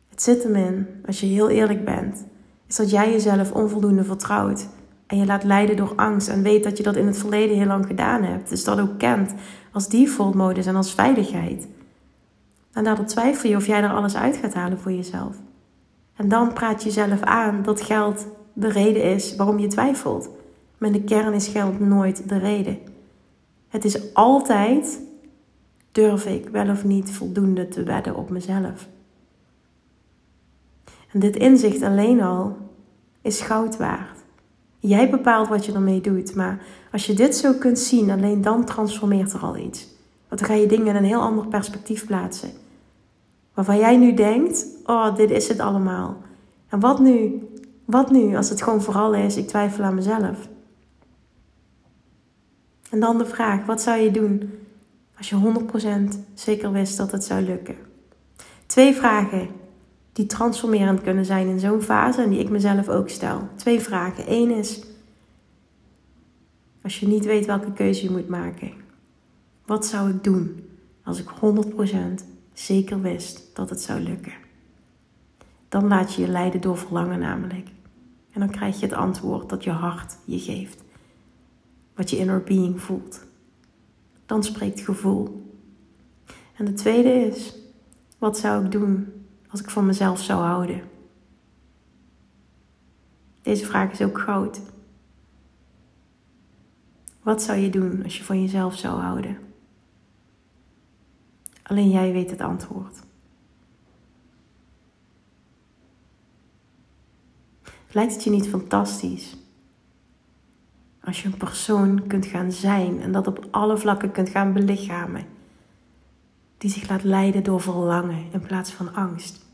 [0.09, 2.25] Het zit hem in, als je heel eerlijk bent,
[2.67, 4.67] is dat jij jezelf onvoldoende vertrouwt
[5.09, 7.65] en je laat leiden door angst en weet dat je dat in het verleden heel
[7.65, 8.49] lang gedaan hebt.
[8.49, 9.33] Dus dat ook kent
[9.71, 11.67] als default modus en als veiligheid.
[12.73, 15.35] En daardoor twijfel je of jij er alles uit gaat halen voor jezelf.
[16.15, 20.29] En dan praat je jezelf aan dat geld de reden is waarom je twijfelt.
[20.77, 22.79] Maar de kern is geld nooit de reden.
[23.69, 25.01] Het is altijd,
[25.91, 28.87] durf ik wel of niet voldoende te wedden op mezelf.
[31.11, 32.57] En dit inzicht alleen al
[33.21, 34.18] is goud waard.
[34.79, 36.61] Jij bepaalt wat je ermee doet, maar
[36.91, 39.87] als je dit zo kunt zien, alleen dan transformeert er al iets.
[40.27, 42.51] Want dan ga je dingen in een heel ander perspectief plaatsen.
[43.53, 46.17] Waarvan jij nu denkt, oh, dit is het allemaal.
[46.69, 47.47] En wat nu?
[47.85, 50.47] Wat nu als het gewoon vooral is, ik twijfel aan mezelf?
[52.89, 54.51] En dan de vraag, wat zou je doen
[55.17, 55.63] als je
[56.13, 57.75] 100% zeker wist dat het zou lukken?
[58.65, 59.49] Twee vragen
[60.19, 63.49] die transformerend kunnen zijn in zo'n fase en die ik mezelf ook stel.
[63.55, 64.23] Twee vragen.
[64.27, 64.83] Eén is,
[66.83, 68.71] als je niet weet welke keuze je moet maken,
[69.65, 70.69] wat zou ik doen
[71.03, 71.29] als ik
[72.21, 74.33] 100% zeker wist dat het zou lukken?
[75.69, 77.67] Dan laat je je leiden door verlangen namelijk.
[78.31, 80.83] En dan krijg je het antwoord dat je hart je geeft.
[81.95, 83.25] Wat je inner being voelt.
[84.25, 85.53] Dan spreekt gevoel.
[86.55, 87.55] En de tweede is,
[88.17, 89.18] wat zou ik doen
[89.49, 90.81] als ik van mezelf zou houden?
[93.41, 94.61] Deze vraag is ook groot.
[97.21, 99.37] Wat zou je doen als je van jezelf zou houden?
[101.63, 102.99] Alleen jij weet het antwoord.
[107.91, 109.37] Lijkt het je niet fantastisch?
[111.03, 115.25] Als je een persoon kunt gaan zijn en dat op alle vlakken kunt gaan belichamen
[116.59, 119.45] die zich laat leiden door verlangen in plaats van angst.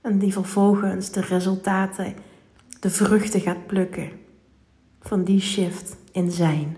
[0.00, 2.14] En die vervolgens de resultaten,
[2.80, 4.10] de vruchten gaat plukken
[5.00, 6.76] van die shift in zijn.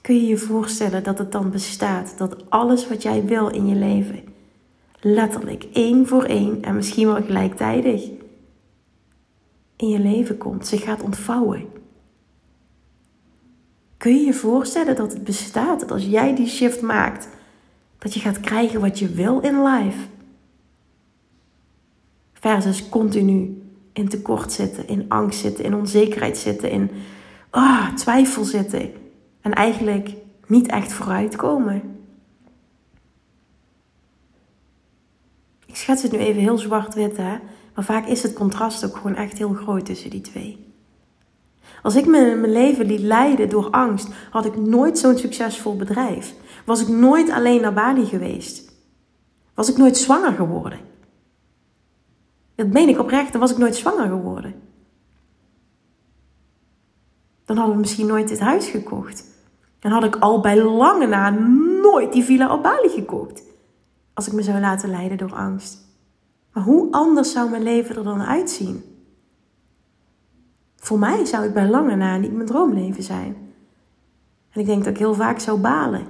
[0.00, 3.74] Kun je je voorstellen dat het dan bestaat dat alles wat jij wil in je
[3.74, 4.22] leven,
[5.00, 8.10] letterlijk één voor één en misschien wel gelijktijdig
[9.76, 11.75] in je leven komt, zich gaat ontvouwen?
[13.96, 15.80] Kun je je voorstellen dat het bestaat?
[15.80, 17.28] Dat als jij die shift maakt,
[17.98, 19.98] dat je gaat krijgen wat je wil in life?
[22.32, 26.90] Versus continu in tekort zitten, in angst zitten, in onzekerheid zitten, in
[27.50, 28.92] oh, twijfel zitten.
[29.40, 30.14] En eigenlijk
[30.46, 31.82] niet echt vooruitkomen.
[35.66, 37.38] Ik schets het nu even heel zwart-wit, hè.
[37.74, 40.65] Maar vaak is het contrast ook gewoon echt heel groot tussen die twee.
[41.86, 46.34] Als ik me mijn leven liet leiden door angst, had ik nooit zo'n succesvol bedrijf.
[46.64, 48.72] Was ik nooit alleen naar Bali geweest.
[49.54, 50.78] Was ik nooit zwanger geworden.
[52.54, 54.54] Dat meen ik oprecht, dan was ik nooit zwanger geworden.
[57.44, 59.24] Dan hadden we misschien nooit dit huis gekocht.
[59.78, 61.30] Dan had ik al bij lange na
[61.82, 63.42] nooit die villa op Bali gekocht.
[64.14, 65.78] Als ik me zou laten leiden door angst.
[66.52, 68.95] Maar hoe anders zou mijn leven er dan uitzien?
[70.86, 73.36] Voor mij zou het bij lange na niet mijn droomleven zijn.
[74.50, 76.06] En ik denk dat ik heel vaak zou balen.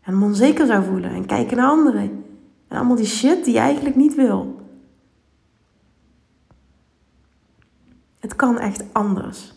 [0.00, 2.24] En me onzeker zou voelen en kijken naar anderen.
[2.68, 4.60] En allemaal die shit die je eigenlijk niet wil.
[8.18, 9.54] Het kan echt anders.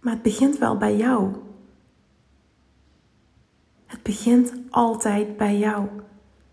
[0.00, 1.34] Maar het begint wel bij jou.
[3.86, 5.88] Het begint altijd bij jou.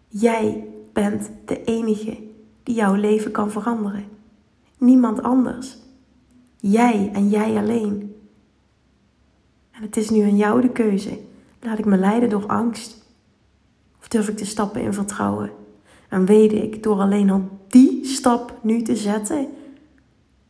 [0.08, 2.24] Jij bent de enige
[2.64, 4.06] die jouw leven kan veranderen.
[4.78, 5.86] Niemand anders.
[6.58, 8.16] Jij en jij alleen.
[9.72, 11.20] En het is nu aan jou de keuze.
[11.62, 13.06] Laat ik me leiden door angst?
[14.00, 15.52] Of durf ik te stappen in vertrouwen?
[16.10, 19.48] En weet ik, door alleen al die stap nu te zetten,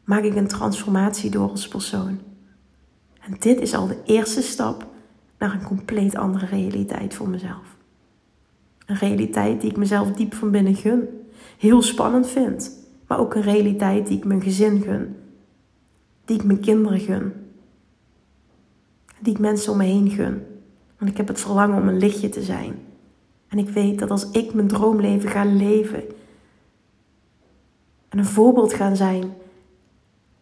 [0.03, 2.19] maak ik een transformatie door als persoon.
[3.19, 4.87] En dit is al de eerste stap
[5.37, 7.75] naar een compleet andere realiteit voor mezelf.
[8.85, 11.07] Een realiteit die ik mezelf diep van binnen gun.
[11.57, 12.71] Heel spannend vind.
[13.07, 15.15] Maar ook een realiteit die ik mijn gezin gun.
[16.27, 17.33] Die ik mijn kinderen gun.
[19.19, 20.45] Die ik mensen om me heen gun.
[20.97, 22.79] Want ik heb het verlangen om een lichtje te zijn.
[23.47, 26.03] En ik weet dat als ik mijn droomleven ga leven.
[28.09, 29.33] En een voorbeeld gaan zijn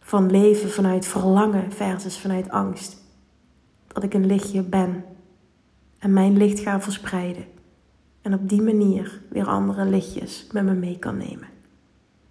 [0.00, 2.96] van leven vanuit verlangen versus vanuit angst.
[3.86, 5.04] Dat ik een lichtje ben
[5.98, 7.44] en mijn licht ga verspreiden.
[8.22, 11.48] En op die manier weer andere lichtjes met me mee kan nemen.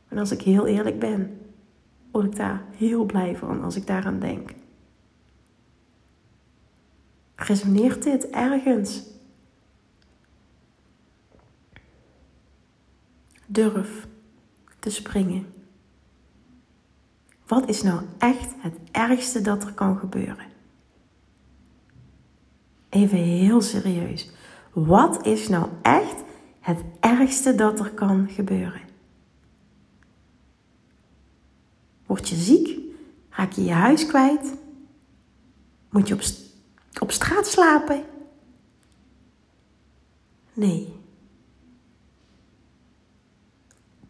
[0.07, 1.39] En als ik heel eerlijk ben,
[2.15, 4.53] word ik daar heel blij van als ik daaraan denk.
[7.35, 9.03] Resoneert dit ergens?
[13.45, 14.07] Durf
[14.79, 15.45] te springen.
[17.47, 20.53] Wat is nou echt het ergste dat er kan gebeuren?
[22.95, 24.29] even heel serieus.
[24.73, 26.23] Wat is nou echt
[26.59, 28.81] het ergste dat er kan gebeuren?
[32.05, 32.79] Word je ziek?
[33.29, 34.53] Raak je je huis kwijt?
[35.89, 36.21] Moet je op,
[36.99, 38.03] op straat slapen?
[40.53, 40.93] Nee.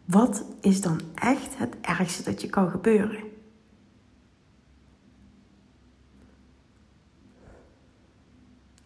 [0.04, 3.24] Wat is dan echt het ergste dat je kan gebeuren?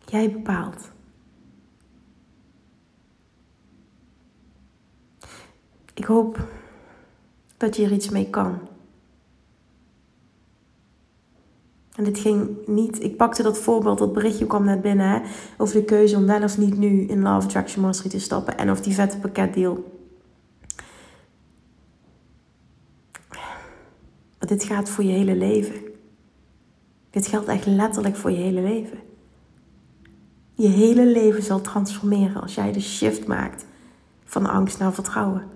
[0.05, 0.91] Jij bepaalt.
[5.95, 6.49] Ik hoop
[7.57, 8.70] dat je er iets mee kan.
[12.01, 15.21] En dit ging niet, ik pakte dat voorbeeld, dat berichtje kwam net binnen, hè,
[15.57, 18.71] over de keuze om wel of niet nu in Love Attraction Mastery te stappen en
[18.71, 19.85] of die vette pakketdeal.
[24.39, 25.75] Maar dit gaat voor je hele leven.
[27.11, 28.99] Dit geldt echt letterlijk voor je hele leven.
[30.55, 33.67] Je hele leven zal transformeren als jij de shift maakt
[34.25, 35.49] van angst naar vertrouwen.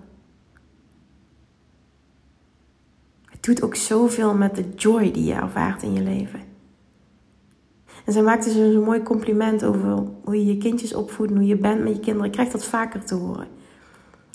[3.25, 6.39] Het doet ook zoveel met de joy die je ervaart in je leven.
[8.05, 11.57] En zij maakte dus een mooi compliment over hoe je je kindjes opvoedt, hoe je
[11.57, 12.25] bent met je kinderen.
[12.25, 13.47] Ik krijg dat vaker te horen.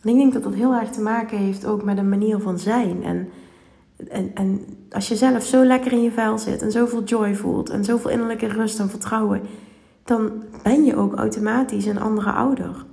[0.03, 2.59] En ik denk dat dat heel erg te maken heeft ook met een manier van
[2.59, 3.05] zijn.
[3.05, 3.29] En,
[4.09, 7.71] en, en als je zelf zo lekker in je vel zit en zoveel joy voelt
[7.71, 9.41] en zoveel innerlijke rust en vertrouwen,
[10.05, 12.85] dan ben je ook automatisch een andere ouder.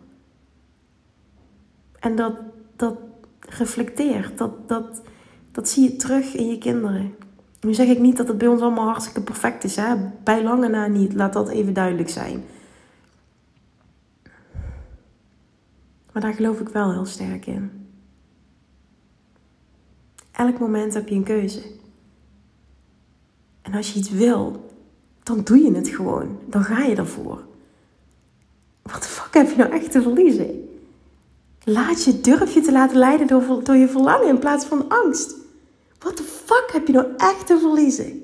[1.99, 2.33] En dat,
[2.75, 2.95] dat
[3.39, 5.01] reflecteert, dat, dat,
[5.57, 7.15] dat zie je terug in je kinderen.
[7.61, 9.95] Nu zeg ik niet dat het bij ons allemaal hartstikke perfect is, hè?
[10.23, 12.43] bij lange na niet, laat dat even duidelijk zijn.
[16.11, 17.71] Maar daar geloof ik wel heel sterk in.
[20.31, 21.61] Elk moment heb je een keuze.
[23.61, 24.69] En als je iets wil,
[25.23, 26.39] dan doe je het gewoon.
[26.45, 27.43] Dan ga je ervoor.
[28.81, 30.69] Wat de fuck heb je nou echt te verliezen?
[31.63, 35.45] Laat je, durf je te laten leiden door, door je verlangen in plaats van angst.
[36.07, 38.23] Wat de fuck heb je nou echt te verliezen?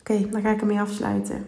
[0.00, 1.46] Oké, dan ga ik ermee afsluiten.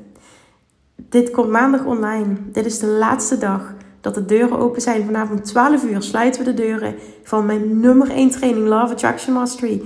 [0.96, 2.36] Dit komt maandag online.
[2.52, 5.04] Dit is de laatste dag dat de deuren open zijn.
[5.04, 9.82] Vanavond 12 uur sluiten we de deuren van mijn nummer 1 training Love Attraction Mastery.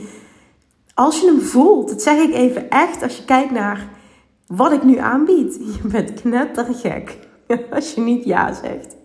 [0.94, 3.88] Als je hem voelt, dat zeg ik even echt, als je kijkt naar
[4.46, 5.54] wat ik nu aanbied.
[5.54, 7.18] Je bent knettergek
[7.74, 8.96] als je niet ja zegt.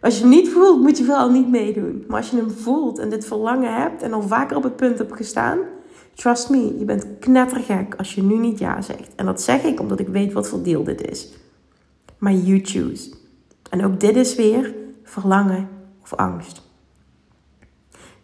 [0.00, 2.04] Als je hem niet voelt, moet je vooral niet meedoen.
[2.08, 4.98] Maar als je hem voelt en dit verlangen hebt en al vaker op het punt
[4.98, 5.58] hebt gestaan,
[6.14, 9.14] trust me, je bent knettergek als je nu niet ja zegt.
[9.14, 11.28] En dat zeg ik omdat ik weet wat voor deal dit is.
[12.18, 13.10] Maar you choose.
[13.70, 15.68] En ook dit is weer verlangen
[16.02, 16.68] of angst.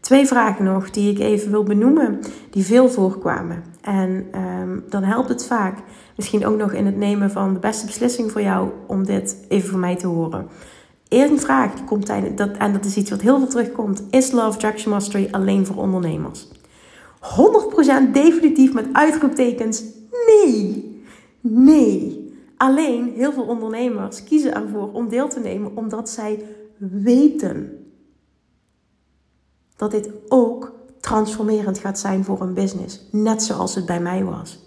[0.00, 3.62] Twee vragen nog die ik even wil benoemen, die veel voorkwamen.
[3.80, 4.26] En
[4.60, 5.78] um, dan helpt het vaak,
[6.16, 9.68] misschien ook nog in het nemen van de beste beslissing voor jou, om dit even
[9.68, 10.48] voor mij te horen.
[11.08, 14.30] Eerste vraag, die komt tijdens, dat, en dat is iets wat heel veel terugkomt, is
[14.30, 16.48] Love Attraction Mastery alleen voor ondernemers?
[17.20, 19.82] 100% definitief met uitroeptekens,
[20.26, 21.02] nee,
[21.40, 22.24] nee.
[22.56, 26.44] Alleen heel veel ondernemers kiezen ervoor om deel te nemen omdat zij
[26.78, 27.86] weten
[29.76, 33.00] dat dit ook transformerend gaat zijn voor een business.
[33.10, 34.65] Net zoals het bij mij was.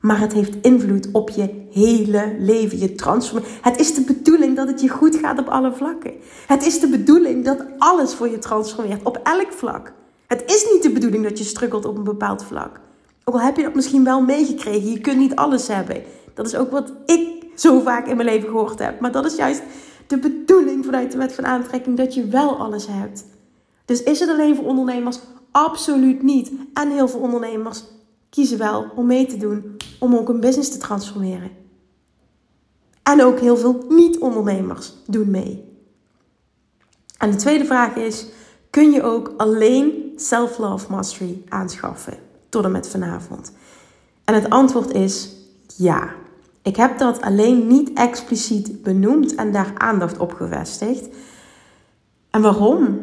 [0.00, 2.78] Maar het heeft invloed op je hele leven.
[2.78, 3.42] Je transform.
[3.60, 6.12] Het is de bedoeling dat het je goed gaat op alle vlakken.
[6.46, 9.92] Het is de bedoeling dat alles voor je transformeert op elk vlak.
[10.26, 12.80] Het is niet de bedoeling dat je struggelt op een bepaald vlak.
[13.24, 16.02] Ook al heb je dat misschien wel meegekregen, je kunt niet alles hebben.
[16.34, 19.00] Dat is ook wat ik zo vaak in mijn leven gehoord heb.
[19.00, 19.62] Maar dat is juist
[20.06, 23.24] de bedoeling vanuit de wet van aantrekking dat je wel alles hebt.
[23.84, 25.18] Dus is het alleen voor ondernemers?
[25.50, 26.50] Absoluut niet.
[26.74, 27.82] En heel veel ondernemers
[28.30, 31.50] kiezen wel om mee te doen, om ook een business te transformeren.
[33.02, 35.64] En ook heel veel niet-ondernemers doen mee.
[37.18, 38.26] En de tweede vraag is:
[38.70, 43.52] kun je ook alleen Self-Love Mastery aanschaffen tot en met vanavond?
[44.24, 45.36] En het antwoord is
[45.76, 46.10] ja.
[46.62, 51.08] Ik heb dat alleen niet expliciet benoemd en daar aandacht op gevestigd.
[52.30, 53.00] En waarom?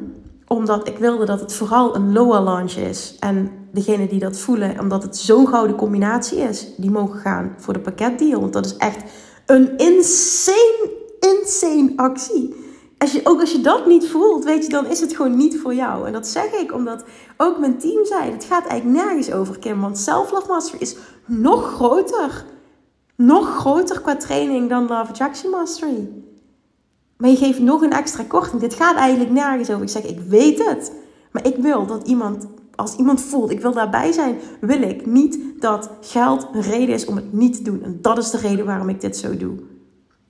[0.47, 3.15] Omdat ik wilde dat het vooral een lower launch is.
[3.19, 7.73] En degenen die dat voelen, omdat het zo'n gouden combinatie is, die mogen gaan voor
[7.73, 8.39] de pakketdeal.
[8.39, 9.03] Want dat is echt
[9.45, 12.65] een insane, insane actie.
[12.97, 15.59] Als je, ook als je dat niet voelt, weet je, dan is het gewoon niet
[15.59, 16.07] voor jou.
[16.07, 17.03] En dat zeg ik omdat
[17.37, 19.81] ook mijn team zei, het gaat eigenlijk nergens over, Kim.
[19.81, 22.45] Want Self-Love Mastery is nog groter.
[23.15, 26.09] Nog groter qua training dan Love Attraction Mastery.
[27.17, 28.61] Maar je geeft nog een extra korting.
[28.61, 29.81] Dit gaat eigenlijk nergens over.
[29.81, 30.91] Ik zeg, ik weet het.
[31.31, 35.39] Maar ik wil dat iemand als iemand voelt, ik wil daarbij zijn, wil ik niet
[35.59, 37.83] dat geld een reden is om het niet te doen.
[37.83, 39.55] En dat is de reden waarom ik dit zo doe.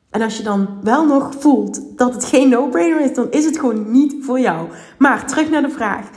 [0.09, 3.59] En als je dan wel nog voelt dat het geen no-brainer is, dan is het
[3.59, 4.67] gewoon niet voor jou.
[4.97, 6.09] Maar terug naar de vraag.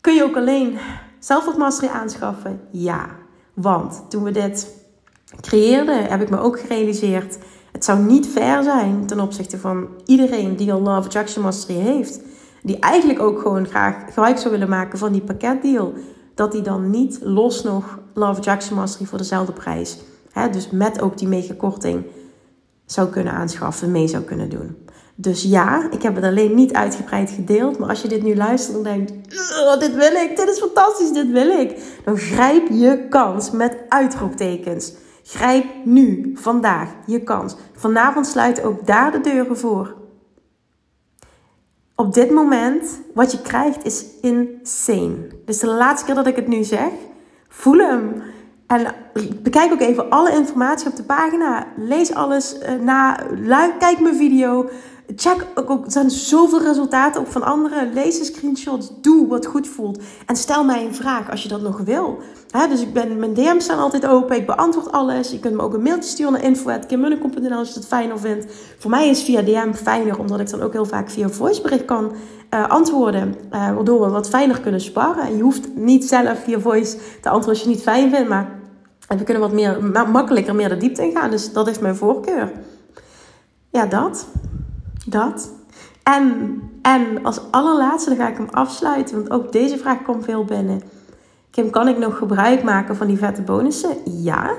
[0.00, 0.78] Kun je ook alleen
[1.18, 2.60] zelfmastery aanschaffen?
[2.70, 3.06] Ja.
[3.54, 4.74] Want toen we dit
[5.40, 7.38] creëerden, heb ik me ook gerealiseerd...
[7.82, 12.20] het zou niet fair zijn ten opzichte van iedereen die al Love Attraction Mastery heeft...
[12.62, 15.92] die eigenlijk ook gewoon graag gebruik zou willen maken van die pakketdeal...
[16.34, 19.98] dat die dan niet los nog Love Attraction Mastery voor dezelfde prijs...
[20.32, 22.04] Hè, dus met ook die mega korting
[22.86, 24.76] zou kunnen aanschaffen, mee zou kunnen doen.
[25.14, 27.78] Dus ja, ik heb het alleen niet uitgebreid gedeeld.
[27.78, 29.10] Maar als je dit nu luistert en denkt:
[29.78, 31.82] dit wil ik, dit is fantastisch, dit wil ik.
[32.04, 34.92] Dan grijp je kans met uitroeptekens.
[35.22, 37.56] Grijp nu, vandaag, je kans.
[37.74, 39.94] Vanavond sluit ook daar de deuren voor.
[41.94, 45.16] Op dit moment, wat je krijgt, is insane.
[45.44, 46.90] Dus de laatste keer dat ik het nu zeg,
[47.48, 48.22] voel hem.
[48.66, 48.94] En
[49.42, 51.66] bekijk ook even alle informatie op de pagina.
[51.76, 53.70] Lees alles uh, na.
[53.78, 54.68] Kijk mijn video.
[55.16, 57.92] Check ook, er zijn zoveel resultaten op van anderen.
[57.92, 58.92] Lees de screenshots.
[59.00, 60.02] Doe wat goed voelt.
[60.26, 62.18] En stel mij een vraag als je dat nog wil.
[62.68, 64.36] dus ik ben, mijn DM's staan altijd open.
[64.36, 65.30] Ik beantwoord alles.
[65.30, 68.46] Je kunt me ook een mailtje sturen naar info.kimmunnekom.nl als je het fijner vindt.
[68.78, 72.12] Voor mij is via DM fijner, omdat ik dan ook heel vaak via voicebericht kan
[72.54, 73.34] uh, antwoorden.
[73.52, 75.24] Uh, waardoor we wat fijner kunnen sparren.
[75.24, 78.28] En je hoeft niet zelf via voice te antwoorden als je niet fijn vindt.
[78.28, 78.48] Maar
[79.08, 81.30] we kunnen wat meer, makkelijker meer de diepte in gaan.
[81.30, 82.52] Dus dat is mijn voorkeur.
[83.70, 84.26] Ja, dat.
[85.06, 85.52] Dat.
[86.02, 89.14] En, en als allerlaatste, dan ga ik hem afsluiten.
[89.16, 90.82] Want ook deze vraag komt veel binnen.
[91.50, 93.96] Kim, kan ik nog gebruik maken van die vette bonussen?
[94.04, 94.54] Ja.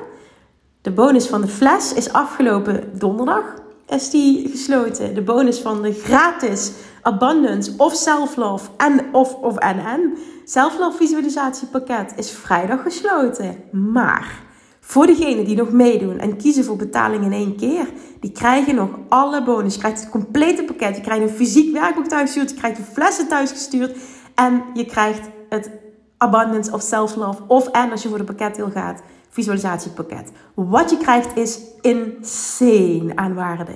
[0.82, 3.44] De bonus van de fles is afgelopen donderdag.
[3.88, 5.16] Is die gesloten.
[5.16, 12.14] De bonus van de gratis Abundance of Self-Love en of, of en en Self-Love visualisatiepakket
[12.16, 13.64] is vrijdag gesloten.
[13.72, 14.42] Maar
[14.86, 17.88] voor degenen die nog meedoen en kiezen voor betaling in één keer,
[18.20, 19.74] die krijgen nog alle bonus.
[19.74, 20.96] Je krijgt het complete pakket.
[20.96, 22.50] Je krijgt een fysiek werkboek thuisgestuurd.
[22.50, 23.98] Je krijgt de flessen thuisgestuurd.
[24.36, 25.70] En je krijgt het
[26.18, 27.42] Abundance of Self-Love.
[27.48, 30.32] Of en als je voor de pakketdeel gaat, visualisatiepakket.
[30.54, 33.72] Wat je krijgt is insane aan waarde.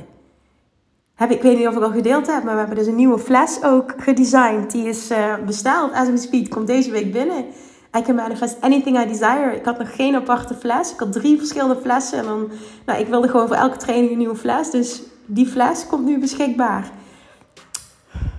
[1.16, 3.20] Heb, ik weet niet of ik al gedeeld heb, maar we hebben dus een nieuwe
[3.20, 4.72] fles ook gedesigned.
[4.72, 6.50] Die is uh, besteld as we speak.
[6.50, 7.46] Komt deze week binnen.
[7.96, 9.56] I can manifest anything I desire.
[9.56, 10.92] Ik had nog geen aparte fles.
[10.92, 12.18] Ik had drie verschillende flessen.
[12.18, 12.50] En dan,
[12.86, 14.72] nou, ik wilde gewoon voor elke training een nieuwe fles.
[14.72, 16.92] Dus die fles komt nu beschikbaar.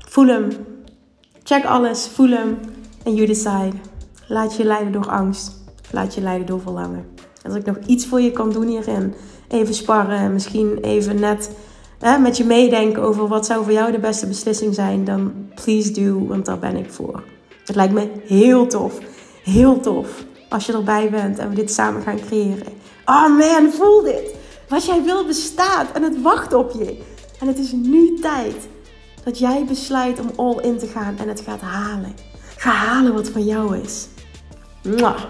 [0.09, 0.49] Voel hem.
[1.43, 2.09] Check alles.
[2.09, 2.59] Voel hem.
[3.05, 3.73] En you decide.
[4.29, 5.57] Laat je leiden door angst.
[5.91, 7.07] laat je leiden door verlangen.
[7.45, 9.15] Als ik nog iets voor je kan doen hierin.
[9.49, 10.33] Even sparren.
[10.33, 11.51] Misschien even net
[11.99, 15.05] hè, met je meedenken over wat zou voor jou de beste beslissing zijn.
[15.05, 16.27] Dan please do.
[16.27, 17.23] Want daar ben ik voor.
[17.65, 18.99] Het lijkt me heel tof
[19.49, 22.73] heel tof als je erbij bent en we dit samen gaan creëren.
[23.05, 24.35] Oh man, voel dit.
[24.69, 27.01] Wat jij wil bestaat en het wacht op je.
[27.41, 28.69] En het is nu tijd
[29.25, 32.15] dat jij besluit om all in te gaan en het gaat halen.
[32.57, 34.07] Ga halen wat van jou is.
[34.83, 35.23] Mwah.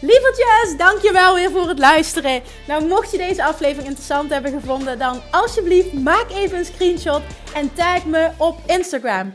[0.00, 2.42] Lievertjes, dankjewel weer voor het luisteren.
[2.66, 7.22] Nou, mocht je deze aflevering interessant hebben gevonden, dan alsjeblieft maak even een screenshot
[7.54, 9.34] en tag me op Instagram.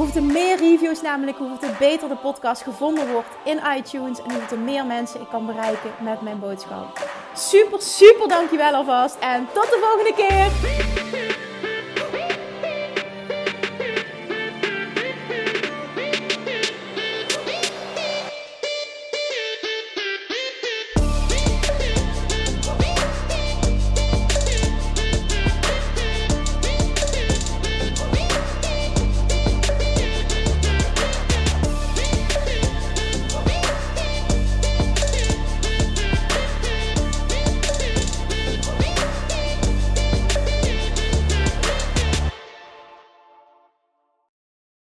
[0.00, 4.86] Hoeveel meer reviews namelijk, hoeveel beter de podcast gevonden wordt in iTunes en hoeveel meer
[4.86, 7.08] mensen ik kan bereiken met mijn boodschap.
[7.34, 10.99] Super, super dankjewel alvast en tot de volgende keer!